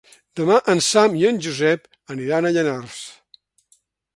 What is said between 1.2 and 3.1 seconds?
en Josep aniran a Llanars.